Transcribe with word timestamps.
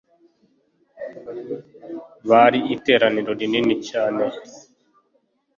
bari 2.29 2.59
iteraniro 2.75 3.31
rinini 3.39 3.75
cyane 3.89 4.25